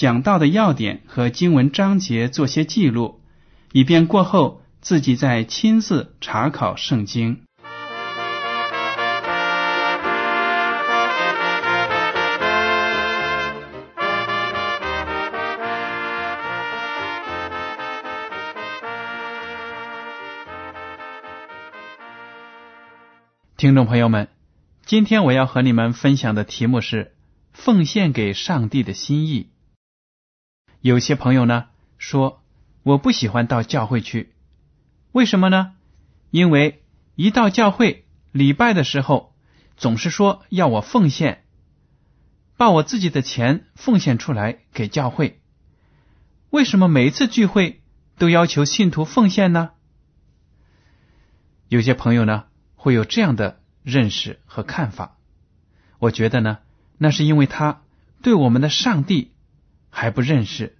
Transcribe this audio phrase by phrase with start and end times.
[0.00, 3.20] 讲到的要点和经文章节做些记录，
[3.72, 7.42] 以便过后自己再亲自查考圣经。
[23.58, 24.28] 听众朋友们，
[24.86, 27.12] 今天我要和你们分享的题目是
[27.52, 29.50] 奉献给上帝的心意。
[30.80, 31.66] 有些朋友呢
[31.98, 32.42] 说，
[32.82, 34.32] 我不喜欢到教会去，
[35.12, 35.72] 为什么呢？
[36.30, 36.82] 因为
[37.16, 39.34] 一到教会礼拜的时候，
[39.76, 41.44] 总是说要我奉献，
[42.56, 45.40] 把我自己的钱奉献出来给教会。
[46.48, 47.82] 为什么每一次聚会
[48.16, 49.70] 都要求信徒奉献呢？
[51.68, 52.44] 有些朋友呢？
[52.74, 55.18] 会有这样的认识和看法，
[55.98, 56.60] 我觉得呢，
[56.96, 57.82] 那是因为他
[58.22, 59.29] 对我们的上帝
[59.90, 60.78] 还不认识，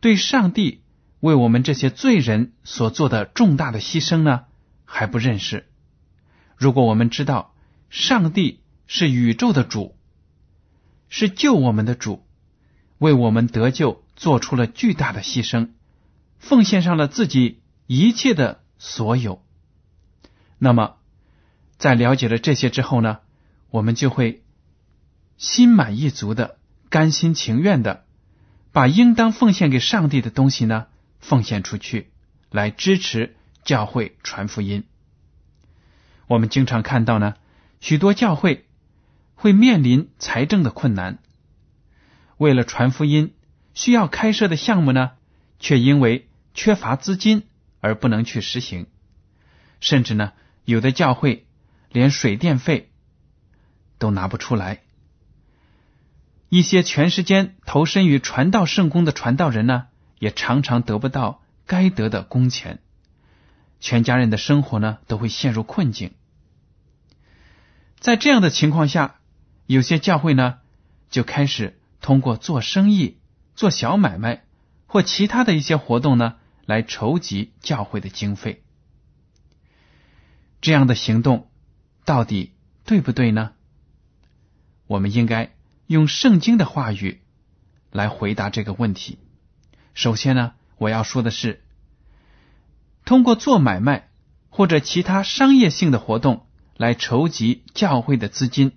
[0.00, 0.82] 对上帝
[1.20, 4.44] 为我们这些罪人所做的重大的牺牲呢
[4.84, 5.66] 还不认识。
[6.56, 7.54] 如果我们知道
[7.88, 9.96] 上帝是宇宙的主，
[11.08, 12.26] 是救我们的主，
[12.98, 15.70] 为我们得救做出了巨大的牺牲，
[16.38, 19.42] 奉献上了自己一切的所有，
[20.58, 20.96] 那么。
[21.78, 23.20] 在了解了这些之后呢，
[23.70, 24.42] 我们就会
[25.36, 26.58] 心满意足的、
[26.88, 28.04] 甘心情愿的
[28.78, 30.86] 把应当奉献给上帝的东西呢
[31.18, 32.12] 奉献出去，
[32.48, 33.34] 来支持
[33.64, 34.84] 教会传福音。
[36.28, 37.34] 我们经常看到呢，
[37.80, 38.66] 许多教会
[39.34, 41.18] 会面临财政的困难，
[42.36, 43.34] 为了传福音
[43.74, 45.10] 需要开设的项目呢，
[45.58, 47.48] 却因为缺乏资金
[47.80, 48.86] 而不能去实行，
[49.80, 50.34] 甚至呢，
[50.64, 51.46] 有的教会。
[51.90, 52.92] 连水电费
[53.98, 54.82] 都拿不出来，
[56.48, 59.86] 一些全时间投身于传道圣功的传道人呢，
[60.18, 62.80] 也常常得不到该得的工钱，
[63.80, 66.12] 全家人的生活呢都会陷入困境。
[67.98, 69.16] 在这样的情况下，
[69.66, 70.58] 有些教会呢
[71.10, 73.18] 就开始通过做生意、
[73.54, 74.44] 做小买卖
[74.86, 78.62] 或其他的一些活动呢，来筹集教会的经费。
[80.60, 81.50] 这样的行动。
[82.04, 82.54] 到底
[82.86, 83.52] 对不对呢？
[84.86, 85.50] 我们应该
[85.88, 87.22] 用圣经的话语
[87.90, 89.18] 来回答这个问题。
[89.94, 91.64] 首先呢，我要说的是，
[93.06, 94.10] 通过做买卖
[94.50, 98.72] 或者其他商业性的活动来筹集教会的资金，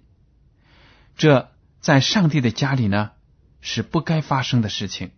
[1.17, 1.51] 这
[1.81, 3.11] 在上帝的家里呢
[3.59, 5.11] 是不该发生的事情。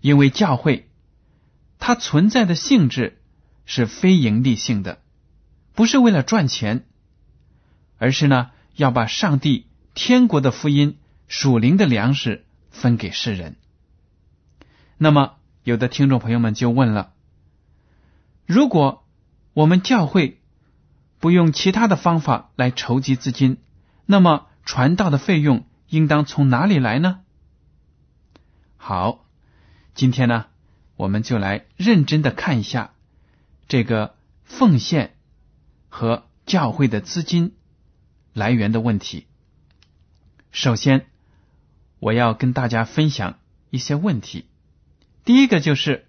[0.00, 0.90] 因为教会
[1.78, 3.22] 它存在的性质
[3.64, 5.00] 是非盈利性的。
[5.72, 6.84] 不是为了赚钱，
[7.96, 13.56] 而是呢要把上帝天国的福音、属灵的粮食分给世人。
[14.98, 17.12] 那么，有的听众朋友们就问了：
[18.44, 19.06] 如果
[19.52, 20.40] 我们教会
[21.18, 23.56] 不用其他的方法来筹集资金，
[24.04, 27.20] 那么传道的费用应当从哪里来呢？
[28.76, 29.24] 好，
[29.94, 30.46] 今天呢，
[30.96, 32.92] 我们就来认真的看一下
[33.68, 34.14] 这个
[34.44, 35.12] 奉献。
[35.96, 37.54] 和教会的资金
[38.32, 39.28] 来源的问题。
[40.54, 41.10] 首先，
[41.98, 43.40] 我要跟大家分享
[43.70, 44.46] 一些问题。
[45.24, 46.06] 第一个就是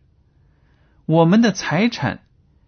[1.08, 2.28] 我们的财产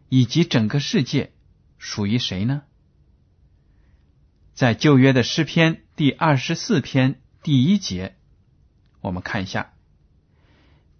[0.09, 1.31] 以及整个世界
[1.77, 2.63] 属于谁呢？
[4.55, 8.17] 在旧约的诗篇第二十四篇第一节，
[8.99, 9.75] 我们看一下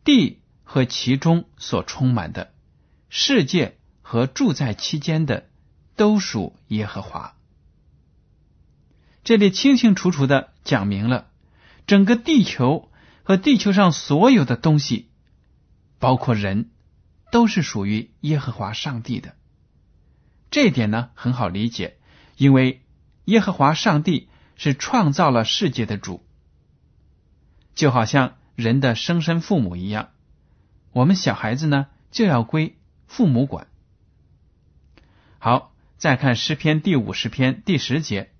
[0.04, 2.54] 地和其中所充满的
[3.10, 5.50] 世界和住在其间的。
[5.96, 7.36] 都属耶和华。
[9.24, 11.30] 这里清清楚楚的讲明了，
[11.88, 12.92] 整个地球
[13.24, 15.10] 和地球上所有的东西，
[15.98, 16.70] 包括人，
[17.32, 19.36] 都是属于耶和华上帝的。
[20.52, 21.98] 这点呢很好理解，
[22.36, 22.84] 因为
[23.24, 24.28] 耶和华上帝
[24.58, 26.22] 是创造了世界的主，
[27.74, 30.10] 就好像人的生身父母一样，
[30.92, 32.78] 我们小孩子呢就要归
[33.08, 33.68] 父母管。
[35.40, 38.32] 好，再看诗篇第五十篇第十节，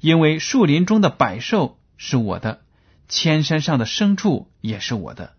[0.00, 2.62] 因为树林中的百兽是我的，
[3.08, 5.34] 千山上的牲畜也是我的。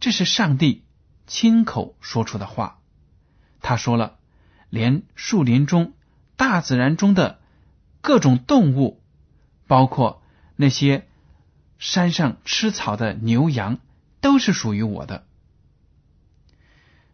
[0.00, 0.84] 这是上帝
[1.26, 2.80] 亲口说出的话，
[3.60, 4.16] 他说了。
[4.70, 5.94] 连树林中、
[6.36, 7.40] 大自然中的
[8.02, 9.02] 各种动物，
[9.66, 10.22] 包括
[10.56, 11.08] 那些
[11.78, 13.78] 山上吃草的牛羊，
[14.20, 15.24] 都是属于我的。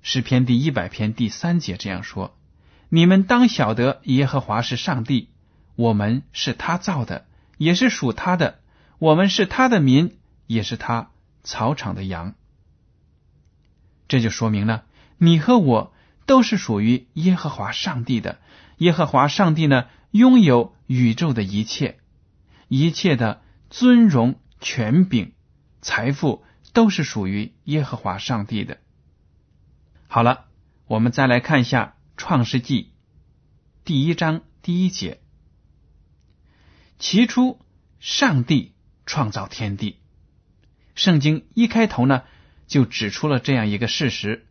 [0.02, 2.36] 诗篇第一百篇第三节这样说
[2.90, 5.30] ：“你们当晓得，耶和华是上帝，
[5.76, 7.26] 我们是他造的，
[7.58, 8.54] 也是属他的；
[8.98, 10.16] 我们是他的民，
[10.46, 11.10] 也是他
[11.42, 12.34] 草场的羊。”
[14.08, 14.84] 这就说明了
[15.18, 15.94] 你和我。
[16.26, 18.40] 都是属于耶和华上帝的。
[18.78, 21.98] 耶和华上帝呢，拥有宇宙的一切，
[22.68, 25.34] 一切的尊荣、权柄、
[25.82, 26.42] 财富
[26.72, 28.78] 都是属于耶和华上帝的。
[30.08, 30.46] 好了，
[30.86, 32.84] 我们再来看一下《创世纪》
[33.84, 35.20] 第一章第一节：
[37.04, 37.60] 起初，
[38.00, 38.72] 上帝
[39.04, 39.98] 创造天地。
[40.94, 42.22] 圣经一开头呢，
[42.66, 44.46] 就指出了这样一个事实：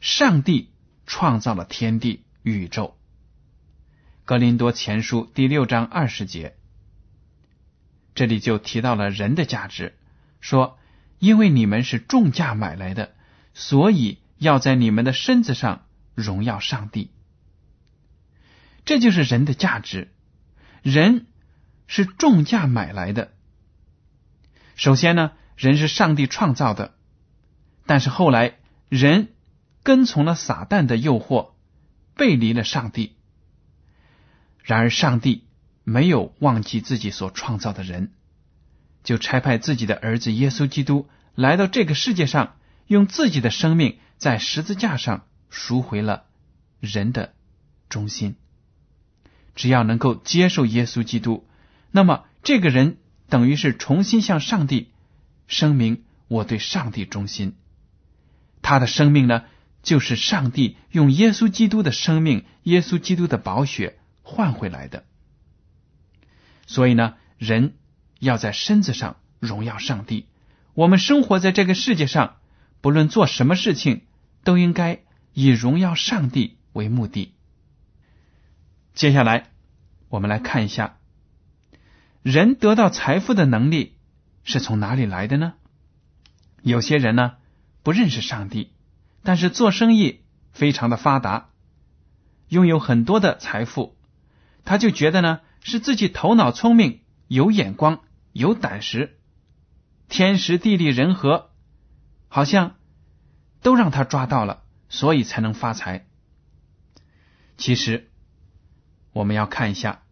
[0.00, 0.70] 上帝。
[1.04, 2.96] 创造了天地宇宙。
[4.24, 6.56] 格林多前书第六章二十节，
[8.14, 9.98] 这里就提到了人的价值，
[10.40, 10.78] 说
[11.18, 13.16] ：“因为你们是重价买来的，
[13.54, 17.10] 所以要在你们的身子上荣耀上帝。”
[18.86, 20.14] 这就是人的价值。
[20.82, 21.26] 人
[21.90, 23.32] 是重价买来的。
[24.76, 26.94] 首先呢，人是上帝创造的，
[27.84, 28.54] 但是后来
[28.88, 29.28] 人。
[29.82, 31.52] 跟从了撒旦的诱惑，
[32.14, 33.16] 背离了上帝。
[34.62, 35.48] 然而，上帝
[35.84, 38.12] 没有忘记自己所创造的人，
[39.04, 42.58] 就差派自己的儿子耶稣基督来到这个世界上，
[42.88, 46.24] 用自己的生命在十字架上赎回了
[46.78, 47.32] 人的
[47.88, 48.36] 中心。
[49.54, 51.48] 只要能够接受耶稣基督，
[51.90, 52.98] 那么这个人
[53.28, 54.90] 等于是重新向上帝
[55.46, 57.56] 声明：我对上帝忠心。
[58.62, 59.44] 他的生命呢？
[59.82, 65.06] 就是上帝用耶稣基督的生命、耶稣基督的宝血换回来的。
[66.66, 67.78] 所以呢，人
[68.18, 70.26] 要在身子上荣耀上帝。
[70.74, 72.36] 我们生活在这个世界上，
[72.82, 74.02] 不论做什么事情，
[74.44, 75.00] 都应该
[75.32, 77.34] 以荣耀上帝为目的。
[78.92, 79.48] 接下来，
[80.10, 80.98] 我们来看一下，
[82.22, 83.96] 人得到财富的能力
[84.44, 85.54] 是从哪里来的呢？
[86.62, 87.36] 有些人呢，
[87.82, 88.72] 不认识上帝。
[89.22, 90.22] 但是做生意
[90.52, 91.50] 非常的发达，
[92.48, 93.96] 拥有很多的财富，
[94.64, 98.00] 他就觉得呢是自己头脑聪明、有眼光、
[98.32, 99.18] 有胆识，
[100.08, 101.50] 天时地利人和，
[102.28, 102.76] 好像
[103.60, 106.06] 都让他抓到了，所以才能发财。
[107.58, 108.10] 其实
[109.12, 110.02] 我们要看一下，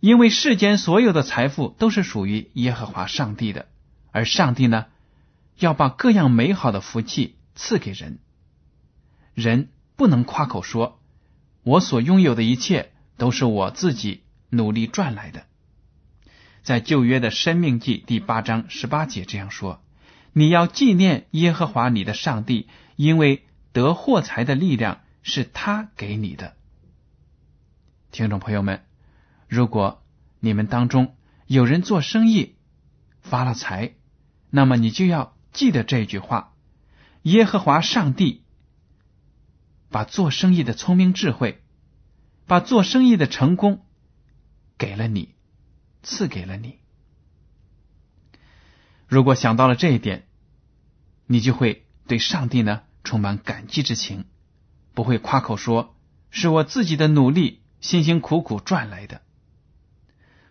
[0.00, 3.66] 因为世间所有的财富都是属于耶和华上帝的，
[4.12, 4.86] 而上帝呢
[5.56, 7.36] 要把各样美好的福气。
[7.60, 8.20] 赐给人，
[9.34, 11.00] 人不能夸口说，
[11.64, 15.44] 我所拥有的一切都是我自己努力赚来的。
[16.62, 19.82] 在旧约的生命记第八章十八节这样说
[20.32, 26.54] ：“你要纪念耶和华你的上帝，因为得货财的力量是他给你的。”
[28.12, 28.84] 听众朋友们，
[29.48, 30.04] 如果
[30.40, 32.56] 你们当中有人做生意
[33.20, 33.94] 发了财，
[34.50, 36.54] 那么你就要记得这句话。
[37.22, 38.44] 耶和华上帝
[39.90, 41.62] 把做生意的聪明智慧，
[42.46, 43.84] 把做生意的成功
[44.76, 45.34] 给了你，
[46.02, 46.78] 赐给了你。
[49.06, 50.28] 如果想到了这一点，
[51.26, 54.26] 你就会对上帝呢充满感激之情，
[54.92, 55.96] 不会夸口说
[56.30, 59.22] 是我自己的努力辛辛苦苦赚来的。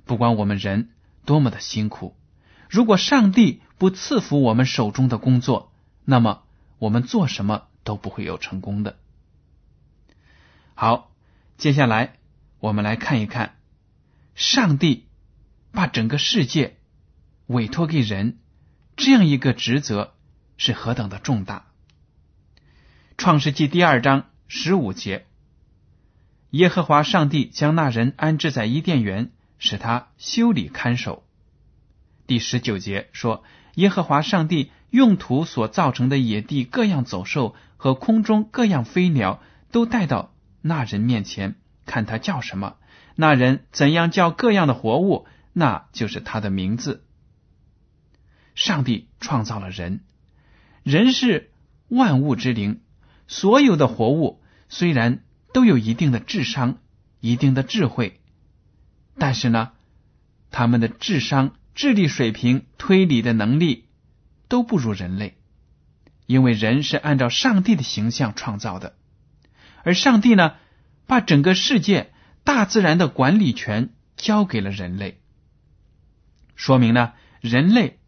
[0.08, 0.90] 不管我们人
[1.26, 2.16] 多么的辛苦，
[2.68, 5.72] 如果上帝不赐福我们手中的工作，
[6.04, 6.42] 那么。
[6.80, 8.98] 我们做什么都不会有成功的。
[10.76, 11.12] 好，
[11.58, 12.18] 接下来
[12.60, 13.56] 我们来看一看，
[14.36, 15.08] 上帝
[15.72, 16.78] 把整个世界
[17.48, 18.38] 委托给人
[18.96, 20.14] 这样一个职责
[20.56, 21.66] 是何等的重大。
[23.18, 25.26] 创世纪第二章十五节，
[26.52, 31.24] 耶和华上帝将那人安置在伊甸园，使他修理看守。
[32.26, 33.44] 第十九节说
[33.76, 42.76] ：“耶和华上帝用土所造成的野地各样走兽和空中各样飞鸟，都带到那人面前，看他叫什么。
[43.16, 47.04] 那人怎样叫各样的活物，那就是他的名字。”
[48.56, 50.02] 上帝创造了人，
[50.84, 51.52] 人是
[51.90, 52.82] 万物之灵，
[53.28, 55.24] 所有的活物虽然
[55.54, 56.80] 都有一定的智商、
[57.20, 58.20] 一定的智慧，
[59.18, 59.72] 但是呢，
[60.52, 63.86] 他们的智商、智力水平、推理的能力
[64.48, 65.38] 都不如人类，
[66.26, 68.96] 因为人是按照上帝的形象创造的，
[69.84, 70.56] 而上帝呢，
[71.06, 72.12] 把整个世界、
[72.44, 75.20] 大自然的管理权交给了人类，
[76.56, 78.00] 说明呢，人类。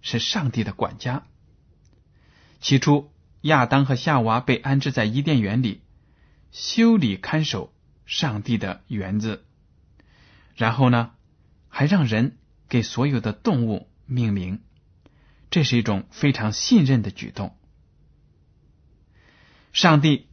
[0.00, 1.24] 是上帝的管家。
[2.60, 3.10] 起初，
[3.40, 5.82] 亚当和夏娃被安置在伊甸园里，
[6.52, 7.74] 修理看守
[8.06, 9.44] 上帝的园子。
[10.58, 11.12] 然后呢，
[11.68, 12.36] 还让人
[12.68, 14.60] 给所有的动物命名，
[15.50, 17.56] 这是一种非常信任的举动。
[19.72, 20.26] 上帝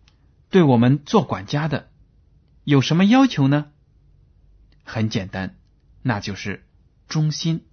[0.49, 1.91] 对我们做管家的
[2.63, 3.67] 有什么要求呢？
[4.83, 5.59] 很简单，
[6.01, 6.65] 那就是
[7.07, 7.67] 忠心。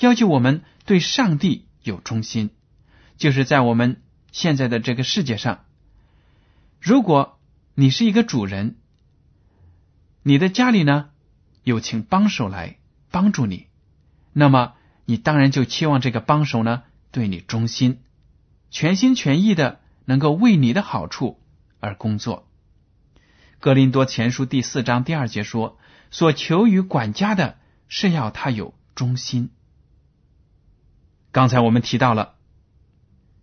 [0.00, 2.48] 要求我们对上帝有忠心，
[3.18, 5.66] 就是在我们现在的这个世界上，
[6.80, 7.38] 如果
[7.74, 8.76] 你是一个主人，
[10.22, 11.10] 你的家里呢
[11.64, 12.76] 有请帮手来
[13.10, 13.66] 帮助你，
[14.32, 18.00] 那么你当然就期望这个帮手呢对你忠心，
[18.70, 21.40] 全心全意的能够为你的好处
[21.80, 22.46] 而工作。
[23.60, 25.78] 格林多前书第四章第二节说
[26.12, 29.50] ：“所求于管家的是要他有忠心。”
[31.32, 32.34] 刚才我们提到了，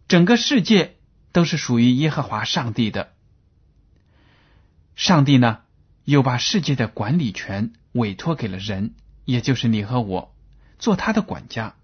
[0.07, 0.97] 整个世界
[1.31, 3.13] 都是属于耶和华上帝的。
[4.95, 5.61] 上帝呢，
[6.03, 8.93] 又把世界的管理权委托给了人，
[9.25, 10.35] 也就是你和我，
[10.79, 11.75] 做他的管家。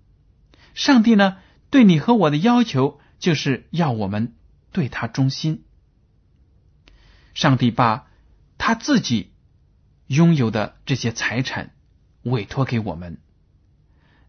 [0.73, 1.37] 上帝呢，
[1.69, 4.35] 对你和我的要求，就是要我们
[4.71, 5.63] 对他忠心。
[7.33, 8.07] 上帝把
[8.57, 9.31] 他自己
[10.07, 11.73] 拥有的这些财产
[12.23, 13.17] 委托给我们，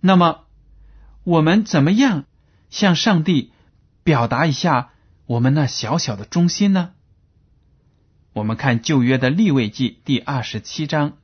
[0.01, 0.45] 那么。
[1.25, 2.25] 我们怎么样
[2.71, 3.53] 向上帝
[4.03, 4.93] 表达一下
[5.27, 6.95] 我们那小小的忠心呢？
[8.33, 11.19] 我们看旧约的立位记第二十七章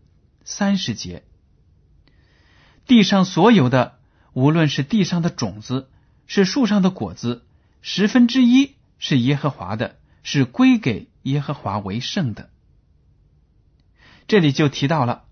[0.44, 1.24] 三十节：
[2.86, 3.98] 地上所有的，
[4.32, 5.90] 无论是地上的种子，
[6.26, 7.44] 是树上的果子，
[7.82, 12.50] 十分之一是耶和华的，是归给耶和华为圣的。
[14.28, 15.24] 这里就提到了，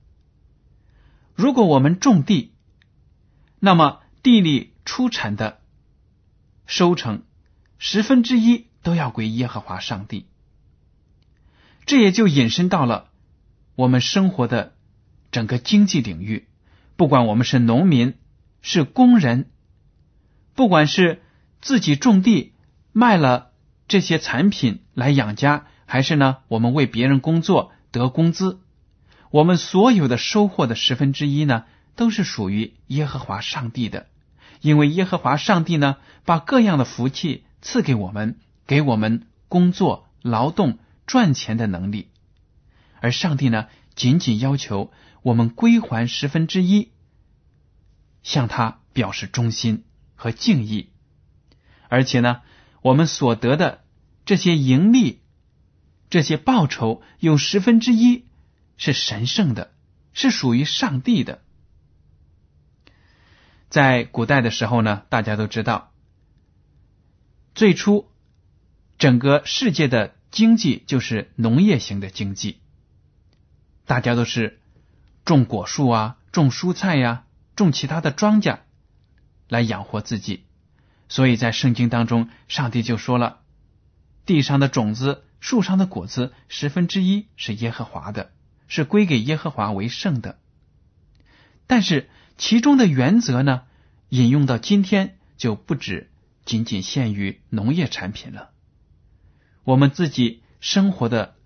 [1.35, 2.53] 如果我们种地，
[3.61, 4.01] 那么。
[4.23, 5.61] 地里出产的
[6.65, 7.25] 收成
[7.77, 10.27] 十分之一都要归耶和华上帝，
[11.87, 13.11] 这也就引申到了
[13.75, 14.77] 我们生活的
[15.33, 16.47] 整个经济领域。
[16.95, 18.15] 不管我们是农民、
[18.61, 19.51] 是工人，
[20.55, 21.23] 不管是
[21.61, 22.53] 自己种地
[22.93, 23.51] 卖了
[23.89, 28.61] 这些产品来养家，还是呢我们为别人工作得工资，
[29.31, 31.65] 我们所有的收获的十分之一呢，
[31.97, 34.07] 都是属于耶和华上帝的。
[34.61, 42.11] 因为耶和华上帝呢，把各样的福气赐给我们，给我们工作、劳动、赚钱的能力，
[43.01, 46.91] 而上帝呢，仅仅要求我们归还十分之一，
[48.23, 50.91] 向他表示忠心和敬意，
[51.89, 52.43] 而且呢，
[52.83, 53.85] 我们所得的
[54.25, 55.21] 这些盈利、
[56.11, 58.27] 这些报酬，有十分之一
[58.77, 59.73] 是神圣的，
[60.13, 61.43] 是属于上帝的。
[63.69, 65.93] 在古代的时候呢，大家都知道，
[67.55, 68.11] 最初
[68.99, 72.59] 整个世界的经济就是农业型的经济，
[73.87, 74.61] 大家都是
[75.25, 77.25] 种果树啊，种蔬菜呀，
[77.57, 78.61] 种其他的庄稼
[79.49, 80.45] 来养活自己。
[81.09, 83.41] 所以在圣经当中，上帝就说了：
[84.27, 88.33] 地上的种子、树上的果子，十分之一是耶和华的，
[88.69, 90.39] 是归给耶和华为圣的。
[91.67, 92.09] 但是。
[92.39, 93.65] 其中的原则呢，
[94.09, 96.11] 引用到今天就不止
[96.47, 98.51] 仅仅限于农业产品了。
[99.63, 101.37] 我们自己生活的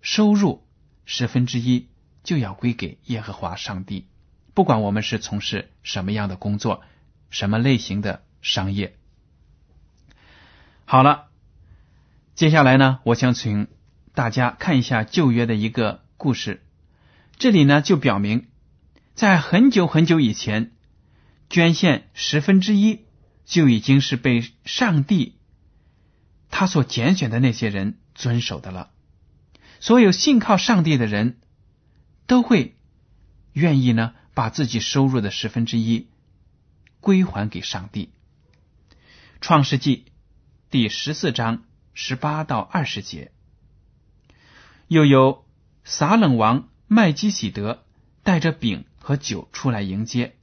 [0.00, 0.64] 收入
[1.04, 1.88] 十分之一
[2.22, 4.06] 就要归给耶和华上帝，
[4.54, 6.82] 不管我们是从事什么样的工作，
[7.30, 8.96] 什么类型的商业。
[10.84, 11.28] 好了，
[12.34, 13.68] 接下来呢，我想请
[14.14, 16.62] 大家看一下旧约的一个故事，
[17.38, 18.48] 这里呢就表明。
[19.14, 20.72] 在很久很久以前，
[21.50, 23.04] 捐献十分之一
[23.44, 25.36] 就已经是被上帝
[26.50, 28.90] 他所拣选的那些人遵守的了。
[29.80, 31.40] 所有信靠上帝的人
[32.26, 32.76] 都会
[33.52, 36.08] 愿意呢，把自己收入的十分之一
[37.00, 38.10] 归还给上帝。
[39.40, 40.06] 创世纪
[40.70, 41.64] 第十四章
[41.94, 43.32] 十八到二十节，
[44.88, 45.44] 又有
[45.84, 47.84] 撒冷王麦基喜德
[48.22, 50.36] 带着饼和酒出来迎接，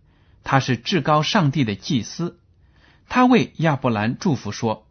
[0.43, 2.39] 他是至高上帝的祭司。
[3.07, 4.85] 他为亚伯兰祝福说：“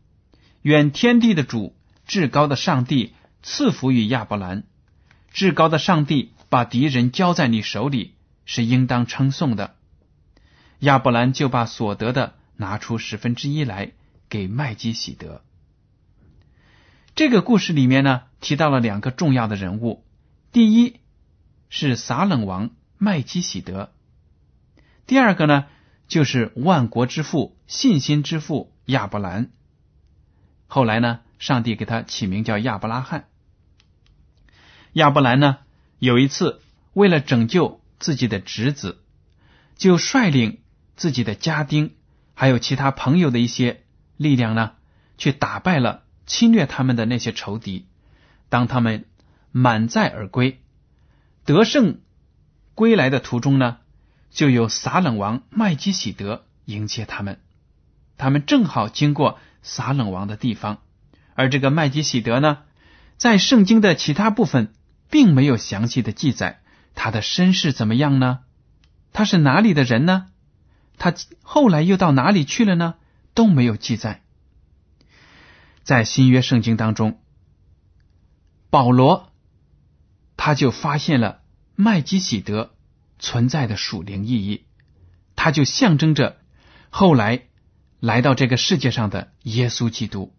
[0.63, 1.77] 愿天地的主、
[2.07, 4.65] 至高的上帝赐福于亚伯兰。
[5.31, 8.15] 至高的上帝把敌人交在你手里，
[8.45, 9.77] 是应当称颂的。”
[10.81, 13.93] 亚伯兰就把所得的拿出十分之一来
[14.29, 15.43] 给麦基喜德。
[17.15, 20.05] 这个故事里面呢，提到了两个重要的人物，
[20.53, 21.01] 第一
[21.69, 23.93] 是撒冷王麦基喜德，
[25.07, 25.67] 第二个呢
[26.07, 29.51] 就是万国之父、信心之父亚伯兰。
[30.69, 33.27] 后来呢，上帝给他起名叫亚伯拉罕。
[34.93, 35.59] 亚伯兰呢，
[35.99, 36.61] 有一次
[36.93, 38.99] 为了拯救自己的侄子，
[39.77, 40.61] 就率领。
[41.01, 41.95] 自己的家丁，
[42.35, 43.85] 还有其他朋友的一些
[44.17, 44.73] 力量呢，
[45.17, 47.87] 去打败了侵略他们的那些仇敌。
[48.49, 49.05] 当他们
[49.53, 50.61] 满载而归，
[51.45, 52.01] 得胜
[52.75, 53.77] 归来的途中呢，
[54.33, 57.39] 就有撒冷王麦基喜德迎接他们。
[58.17, 60.83] 他们正好经过撒冷王的地方，
[61.35, 62.59] 而这个麦基喜德呢，
[63.19, 64.75] 在圣经的其他部分
[65.11, 66.61] 并没有详细的记载
[66.95, 68.41] 他的身世怎么样呢？
[69.13, 70.27] 他是哪里的人呢？
[70.99, 72.95] 他后来又到哪里去了呢？
[73.35, 74.23] 都没有记载。
[75.83, 77.21] 在新约圣经当中，
[78.69, 79.33] 保罗
[80.37, 81.41] 他就发现了
[81.75, 82.75] 麦基喜德
[83.19, 84.67] 存在的属灵意义，
[85.37, 86.37] 他就象征着
[86.91, 87.45] 后来
[88.01, 90.35] 来到这个世界上的耶稣基督。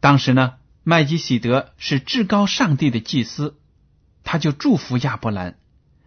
[0.00, 3.58] 当时呢，麦基喜德是至高上帝的祭司，
[4.22, 5.58] 他就祝福亚伯兰，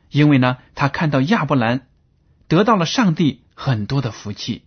[0.10, 1.88] 因为呢，他看到亚伯兰。
[2.50, 4.63] 得到了上帝很多的福气，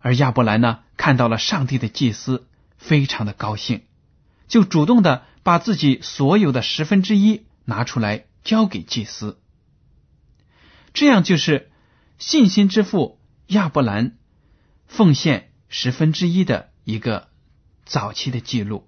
[0.00, 2.48] 而亚伯兰呢，看到了上帝的祭司，
[2.78, 3.84] 非常的高兴，
[4.48, 9.40] 就主动的把自己所有的十分之一拿出来交给祭司。
[10.92, 11.70] 这样就是
[12.18, 14.16] 信心之父亚伯兰
[14.88, 17.28] 奉献十分之一的一个
[17.86, 18.86] 早期的记录，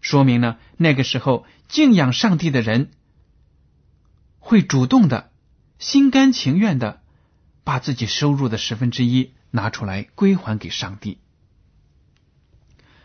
[0.00, 2.92] 说明呢，那个时候敬仰上帝的人
[4.38, 5.32] 会主动的。
[5.78, 7.00] 心甘情愿的
[7.62, 11.18] 把自己收入的十分之一拿出来归还给上帝。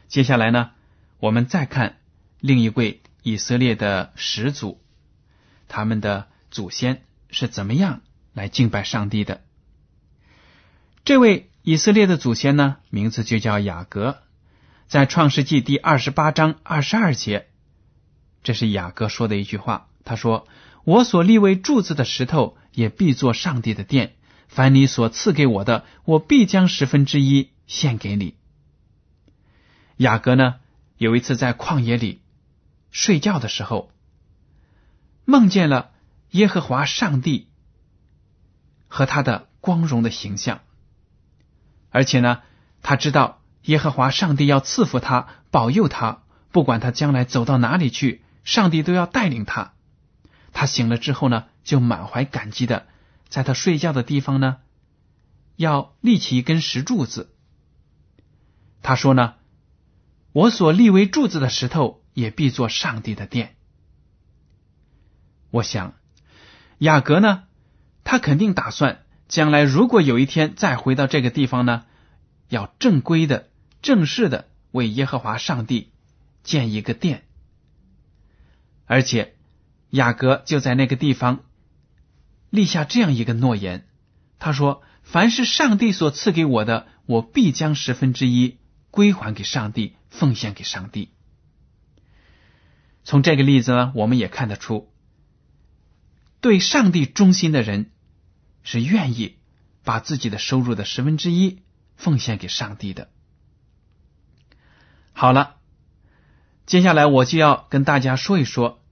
[0.07, 0.71] 接下来呢，
[1.19, 1.99] 我们再看
[2.39, 4.81] 另一位以色列的始祖，
[5.67, 8.01] 他们的祖先是怎么样
[8.33, 9.43] 来敬拜上帝的。
[11.05, 14.22] 这位以色列的祖先呢，名字就叫雅各，
[14.93, 17.47] 在创世纪第二十八章二十二节，
[18.43, 20.47] 这是雅各说的一句话，他说。
[20.83, 24.13] 我所立为柱子的石头，也必作上帝的殿。
[24.47, 28.35] 凡你所赐给我的，我必将十分之一献给你。
[29.97, 30.57] 雅各呢，
[30.97, 32.21] 有一次在旷野里
[32.91, 33.91] 睡觉的时候，
[35.25, 35.89] 梦见了
[36.29, 37.47] 耶和华上帝
[38.87, 40.61] 和他的光荣的形象，
[41.89, 42.43] 而且呢，
[42.83, 49.73] 他知道耶和华上帝要赐福他，保佑他，不管他将来走到哪里去，上帝都要带领他。
[50.51, 52.87] 他醒了之后呢，就满怀感激的，
[53.27, 54.57] 在他睡觉的地方呢，
[55.55, 57.33] 要立起一根石柱子。
[58.81, 59.35] 他说呢
[60.33, 63.55] ：“我所立为柱子的石头，也必做上帝的殿。”
[65.51, 65.93] 我想，
[66.79, 67.43] 雅各呢，
[68.03, 71.85] 他肯定打算将来如果有一天再回到这个地方呢，
[72.49, 73.47] 要正规的、
[73.83, 75.91] 正式的为耶和华上帝
[76.41, 77.25] 建一个殿，
[78.87, 79.35] 而且。
[79.93, 81.43] 雅各就在那个地方
[82.49, 83.87] 立下这样一个诺言，
[84.39, 88.57] 他说：“凡是上帝所赐给我的，我必将十分之一
[88.89, 91.11] 归还给上帝，奉献给上帝。”
[93.05, 94.91] 从这个例子呢，我们也看得出，
[96.41, 97.91] 对上帝忠心的人
[98.63, 99.37] 是愿意
[99.83, 101.61] 把自己的收入的十分之一
[101.97, 103.11] 奉献给上帝的。
[105.13, 105.55] 好了，
[106.65, 108.83] 接下来我就要跟大家说一说。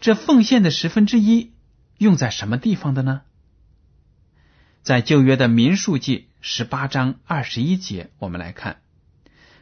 [0.00, 1.54] 这奉献的十分之一
[1.98, 3.22] 用在什么地方的呢？
[4.82, 8.82] 在旧约的民数记十八章二十一节，我们来看：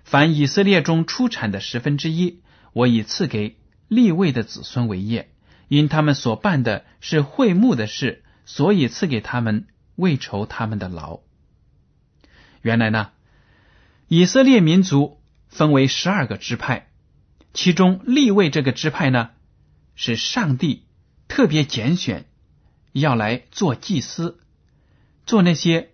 [0.03, 2.43] 凡以色列中出产的十分之一，
[2.73, 3.57] 我以赐给
[3.89, 5.31] 立位的子孙为业，
[5.69, 11.21] 因他们所办的是会幕的事，所以赐给他们为酬他们的劳。
[12.63, 13.11] 原来呢，
[14.09, 15.21] 以色列民族
[15.55, 16.91] 分为十二个支派，
[17.53, 19.31] 其中立位这个支派呢。
[19.97, 20.89] 是上帝
[21.29, 22.27] 特别拣选，
[22.91, 24.41] 要来做祭司，
[25.25, 25.93] 做那些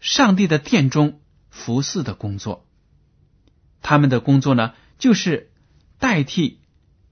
[0.00, 2.66] 上帝的殿中服侍的工作。
[3.82, 5.52] 他们的工作呢，就是
[5.98, 6.62] 代替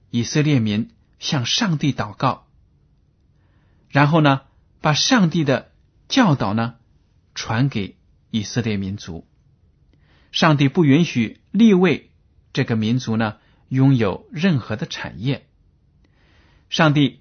[0.08, 2.46] 以色列民向上帝祷告，
[3.90, 4.40] 然后呢，
[4.80, 5.70] 把上帝的
[6.08, 6.76] 教导呢
[7.34, 7.98] 传给
[8.30, 9.27] 以色列民族。
[10.32, 12.10] 上帝不允许立位
[12.52, 13.36] 这个民族呢
[13.68, 15.46] 拥有任何的产业。
[16.70, 17.20] 上帝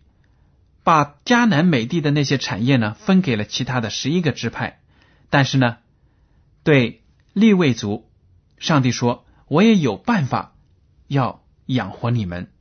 [0.84, 4.80] 把迦南美地的那些产业呢分给了其他的十一个支派，
[5.30, 5.78] 但是呢，
[6.63, 8.10] 对立位族，
[8.58, 9.24] 上帝说。
[9.50, 10.58] 我也有办法
[11.08, 12.52] 要养活你们，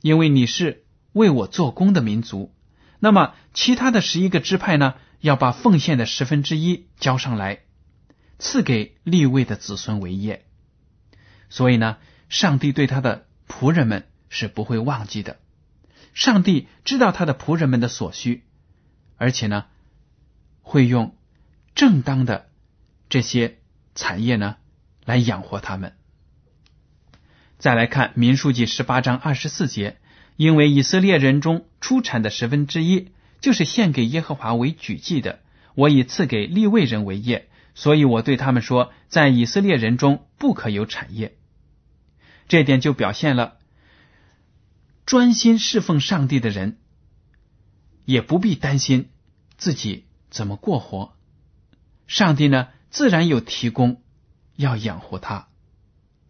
[0.00, 2.54] 因为你是为我做工的民族。
[3.00, 7.64] 那么，其他的十一个支派呢，要把奉献的十分之一交上来，
[8.40, 10.44] 赐给立位的子孙为业。
[11.48, 11.98] 所以呢，
[12.28, 15.38] 上帝对他的仆人们是不会忘记的。
[16.14, 18.42] 上帝知道他的仆人们的所需，
[19.16, 19.66] 而且呢，
[20.62, 21.14] 会用
[21.76, 22.50] 正当的
[23.08, 23.58] 这些
[23.94, 24.56] 产业呢。
[25.06, 25.96] 来养活他们。
[27.58, 29.98] 再来看民数记十八章二十四节，
[30.36, 35.40] 因为以色列人中出产的十分之一就是献给耶和华为举祭的，
[35.74, 37.48] 我已赐给立位人为业，
[37.80, 41.38] 所以我对他们说，在以色列人中不可有产业。
[42.46, 43.56] 这点就表现了
[45.06, 46.76] 专心侍奉上帝的人，
[48.04, 49.08] 也不必担心
[49.56, 51.14] 自己怎么过活，
[52.06, 54.02] 上帝呢自然有提供。
[54.56, 55.48] 要养活他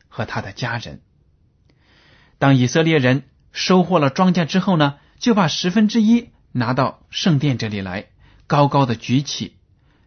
[0.07, 1.03] 和他的家人。
[2.39, 8.07] 当以色列人收获了庄稼之后呢，就把十分之一拿到圣殿这里来，
[8.47, 9.57] 高高的举起，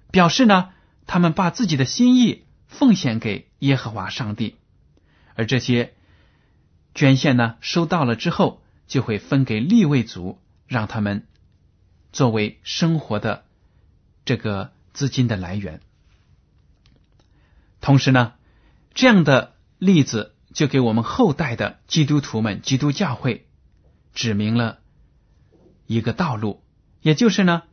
[0.10, 0.70] 表示呢，
[1.06, 4.58] 他们把自己的心意奉献给耶和华上帝。
[5.36, 5.94] 而这些
[6.94, 11.26] 捐献呢，收到了之后，就会分给立位族，让他们
[12.12, 13.46] 作为生活的
[14.26, 15.82] 这个资金的来源。
[17.82, 18.34] 同时呢，
[18.94, 23.48] 这样的例子就给我们后代的基督徒们、基督教会
[24.14, 24.80] 指明了
[25.88, 26.64] 一个道路，
[27.02, 27.64] 也就是呢，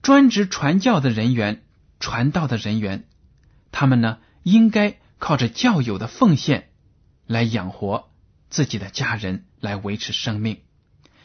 [0.00, 1.62] 专职传教的人员、
[2.04, 3.04] 传道的人员，
[3.72, 6.68] 他们呢应该靠着教友的奉献
[7.26, 8.10] 来养活
[8.50, 10.58] 自己的家人，来维持生命。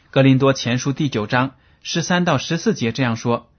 [0.10, 3.52] 格林多前书第九章十三到十四节这样说。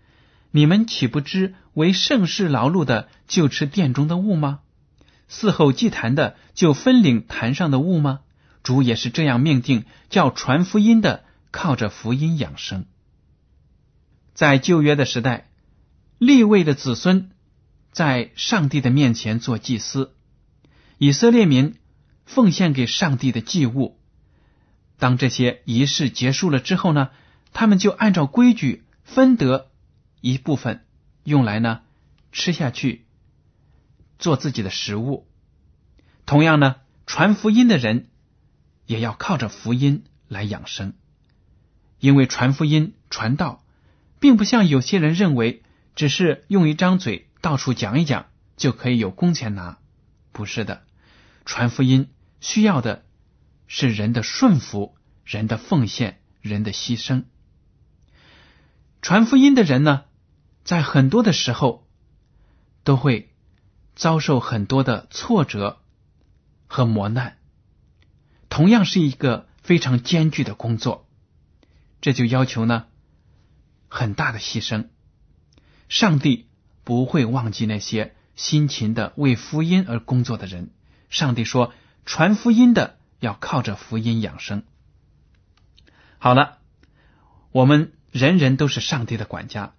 [0.51, 4.61] 你们岂不知为盛世劳碌的就吃殿中的物吗？
[5.29, 8.21] 伺候祭坛的就分领坛上的物吗？
[8.63, 12.87] 主也是这样命定，叫传福音的靠着福音养生。
[14.33, 15.50] 在旧约的时代，
[16.21, 17.31] 立位的子孙
[17.93, 20.15] 在上帝的面前做祭司，
[20.99, 21.77] 以色列民
[22.27, 23.99] 奉献给上帝的祭物。
[24.99, 27.09] 当这些仪式结束了之后呢，
[27.55, 29.71] 他们就按照规矩分得。
[30.21, 30.85] 一部分
[31.25, 31.81] 用来呢
[32.33, 33.07] 吃下去，
[34.19, 35.27] 做自己的食物。
[36.27, 38.11] 同样呢，传福音的人
[38.85, 40.93] 也要靠着福音来养生，
[41.99, 43.65] 因为传福音、传道，
[44.19, 45.63] 并不像有些人认为，
[45.95, 48.27] 只是用一张嘴到处讲一讲
[48.57, 49.79] 就可以有工钱拿。
[50.33, 50.83] 不是的，
[51.45, 53.05] 传福音需要的
[53.67, 57.25] 是人的顺服、人的奉献、人的牺牲。
[59.03, 60.05] 传福音的人呢？
[60.63, 61.89] 在很多的时候，
[62.85, 63.35] 都会
[63.97, 65.81] 遭受很多的挫折
[66.67, 67.39] 和磨难，
[68.49, 71.09] 同样是一个非常艰巨的工作，
[72.01, 72.87] 这就要求呢
[73.89, 74.89] 很大的牺牲。
[75.91, 76.47] 上帝
[76.85, 80.71] 不会忘记那些辛勤的为福音而工作的人。
[81.11, 81.75] 上帝说，
[82.07, 84.63] 传福音的要靠着福音养生。
[86.19, 86.59] 好了，
[87.51, 89.75] 我们人人都是上帝的管家。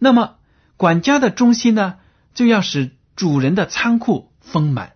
[0.00, 0.38] 那么，
[0.76, 2.00] 管家的中心呢，
[2.34, 4.94] 就要使主人的仓库丰满。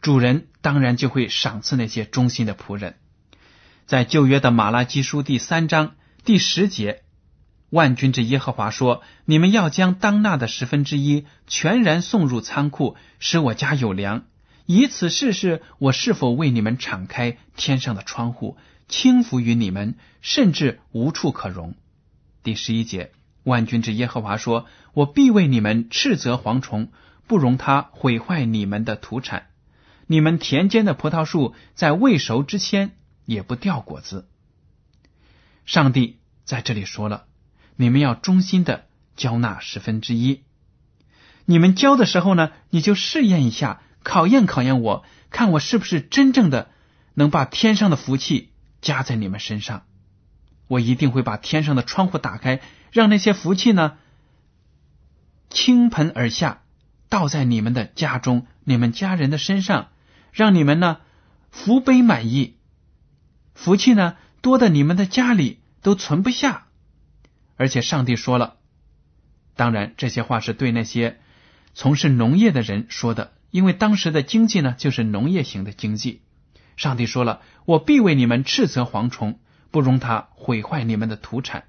[0.00, 2.96] 主人当然就会赏赐那些忠心的仆人。
[3.84, 7.02] 在旧约的马拉基书第三章第十节，
[7.70, 14.24] 万军之耶和华说：“你们要将当纳的十分之一全然送入仓库，使我家有粮。
[14.64, 18.56] 以此试试我是否为你们敞开天上的窗户，
[18.88, 21.74] 倾福于你们，甚至无处可容。”
[22.42, 23.12] 第十一节。
[23.44, 26.92] 万军之耶和华说：“我必为你们斥责蝗虫，
[27.26, 29.46] 不容它毁坏你们的土产。
[30.06, 32.90] 你们田间的葡萄树在未熟之前
[33.24, 34.28] 也不掉果子。”
[35.64, 37.24] 上帝在这里说了
[37.78, 38.86] ：“你们要忠心的
[39.16, 40.42] 交纳十分之一。
[41.44, 46.70] 你们交的时候呢，你就试验一下，考验考验我，看我是不是真正的
[47.14, 48.50] 能把天上的福气
[48.82, 49.84] 加在你们身上。
[50.66, 52.60] 我一定会把天上的窗户打开。”
[52.90, 53.98] 让那些福气呢
[55.50, 56.62] 倾盆而下，
[57.10, 59.88] 倒在你们的家中、你们家人的身上，
[60.32, 60.98] 让你们呢
[61.50, 62.56] 福杯满溢，
[63.54, 66.67] 福气呢多的你们的家里都存不下。
[67.58, 68.56] 而且上帝说了，
[69.56, 71.18] 当然这些话是对那些
[71.74, 76.22] 从事农业的人说的，因为当时的经济呢就是农业型的经济。
[76.76, 79.40] 上帝说了：“我必为你们斥责蝗虫，
[79.72, 81.64] 不容它毁坏你们的土产。”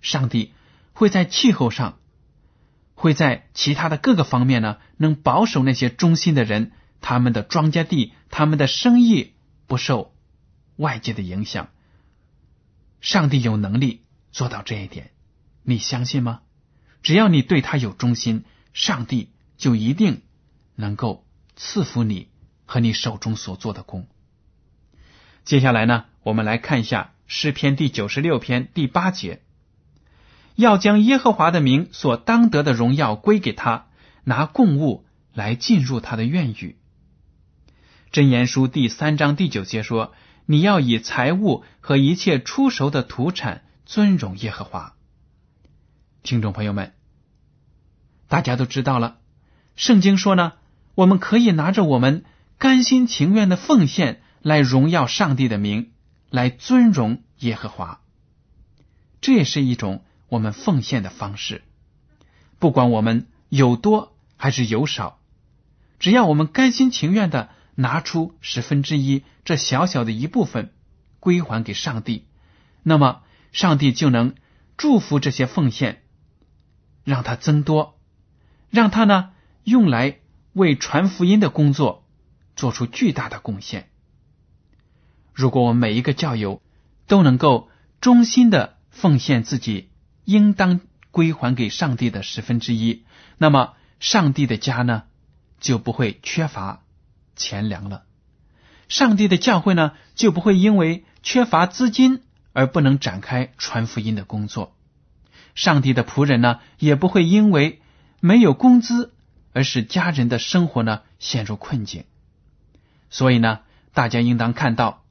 [0.00, 0.54] 上帝
[0.94, 1.98] 会在气候上，
[2.94, 9.34] 会在其他的各个方面呢，能保守那些忠心的人，他们的庄稼地、他们的生意
[9.66, 10.14] 不受
[10.76, 11.68] 外界的影响。
[13.02, 14.05] 上帝有能力
[14.36, 15.12] 做到这一点，
[15.62, 16.42] 你相信吗？
[17.02, 18.44] 只要你对他有忠心，
[18.74, 20.20] 上帝就一定
[20.74, 22.28] 能够赐福你。
[22.68, 24.08] 和你手中所做的工。
[25.44, 29.40] 接下来呢，我们来看一下诗篇第九十六篇第八节：
[30.56, 33.86] 要将耶和华的名所当得的荣耀归给他，
[34.24, 36.76] 拿供物来进入他的院宇。
[38.10, 40.12] 真言书第三章第九节说：
[40.44, 44.94] 你要以财物和一切出熟的土产尊荣耶和华。
[46.24, 46.92] 听众朋友们，
[48.26, 49.18] 大家都知道了，
[49.76, 50.54] 圣经说呢，
[50.96, 52.24] 我们可以拿着我们。
[52.58, 55.92] 甘心情愿的奉献来荣耀上帝的名，
[56.30, 58.00] 来尊荣耶和华，
[59.20, 61.62] 这也是一种我们奉献的方式。
[62.58, 65.20] 不管我们有多还是有少，
[65.98, 70.72] 只要我们甘心情愿的拿出十分之一这小小的一部分
[71.20, 72.24] 归还给上帝，
[72.82, 73.20] 那么
[73.56, 74.34] 上帝就能
[74.76, 76.02] 祝福这些奉献，
[77.04, 77.98] 让它增多，
[78.68, 79.30] 让它呢
[79.64, 80.18] 用来
[80.52, 82.04] 为传福音的工作。
[82.56, 83.90] 做出巨大的贡献。
[85.34, 86.62] 如果我们每一个教友
[87.06, 87.68] 都能够
[88.00, 89.90] 忠心的奉献自己
[90.24, 93.04] 应当归还给上帝的十分之一，
[93.36, 95.02] 那么上帝的家呢
[95.60, 96.82] 就不会缺乏
[97.34, 98.04] 钱粮了。
[98.88, 102.22] 上帝的教会呢就不会因为缺乏资金
[102.56, 104.74] 而不能展开传福音的工作。
[105.54, 107.82] 上帝的仆人呢也不会因为
[108.20, 109.12] 没有工资
[109.52, 112.06] 而使家人的生活呢陷入困境。
[113.10, 113.60] 所以呢，
[113.92, 115.04] 大家应当看到，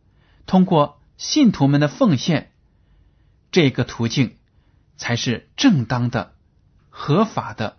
[0.48, 2.52] 通过信徒们的奉献，
[3.52, 4.38] 这个途径
[4.98, 6.34] 才是正当的、
[6.90, 7.78] 合法的、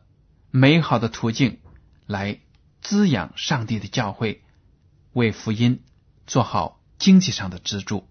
[0.53, 1.59] 美好的途径，
[2.07, 2.39] 来
[2.83, 4.45] 滋养上帝的教会，
[5.13, 5.83] 为福音
[6.25, 8.09] 做好经济上的支柱。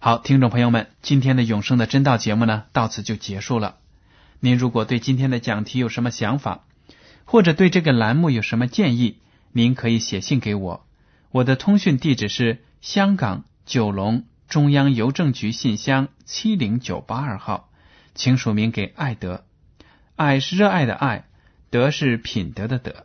[0.00, 3.78] 好，听众朋友们，今天的永生的真道节目呢，到此就结束了。
[4.38, 6.60] 您如果对今天的讲题有什么想法，
[7.24, 9.18] 或者对这个栏目有什么建议，
[9.50, 10.86] 您可以写信给我。
[11.32, 17.68] 我的通讯地址是香港九龙中央邮政局信箱七零九八二号，
[18.14, 19.44] 请署名给爱德。
[20.14, 21.24] 爱是热爱的爱，
[21.70, 23.04] 德是品德的德。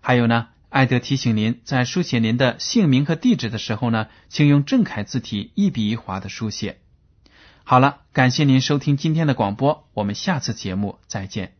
[0.00, 6.78] 还有呢，艾德提醒您，在书写您的姓名和地址的时候呢，请用正楷字体一笔一划的书写。
[7.64, 11.59] 好了，感谢您收听今天的广播，我们下次节目再见。